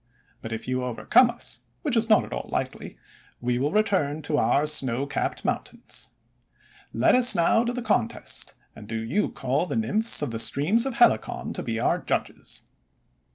[0.41, 2.97] But if you overcome us,— which is not at all likely,—
[3.49, 6.07] we will return to our snow capped mountains.
[6.91, 10.87] Let us now to the contest, and do you call the Nymphs of the streams
[10.87, 12.61] of Helicon to be our judges."